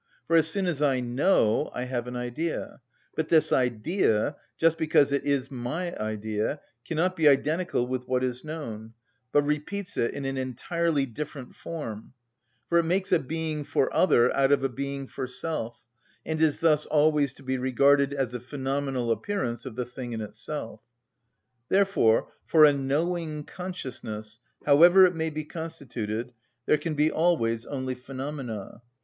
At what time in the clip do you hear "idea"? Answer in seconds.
2.15-2.81, 3.51-4.35, 5.95-6.59